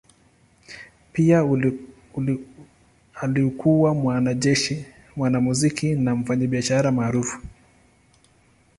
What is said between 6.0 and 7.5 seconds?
mfanyabiashara maarufu.